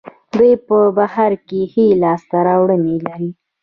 دوی 0.33 0.53
په 0.67 0.77
بهر 0.97 1.31
کې 1.47 1.61
ښې 1.71 1.85
لاسته 2.03 2.37
راوړنې 2.47 2.95
لري. 3.05 3.29